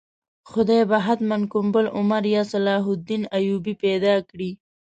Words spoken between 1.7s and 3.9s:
بل عمر یا صلاح الدین ایوبي